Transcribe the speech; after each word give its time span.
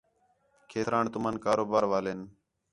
کھیتران 0.69 1.05
تُمن 1.13 1.35
کم 1.43 1.43
کار 1.43 1.59
والین 1.91 2.21